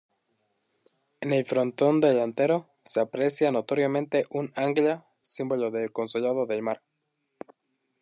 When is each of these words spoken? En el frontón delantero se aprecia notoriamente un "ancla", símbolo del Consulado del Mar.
En 1.19 1.31
el 1.31 1.45
frontón 1.45 2.01
delantero 2.01 2.71
se 2.83 3.01
aprecia 3.01 3.51
notoriamente 3.51 4.25
un 4.31 4.51
"ancla", 4.55 5.05
símbolo 5.19 5.69
del 5.69 5.91
Consulado 5.91 6.47
del 6.47 6.63
Mar. 6.63 6.81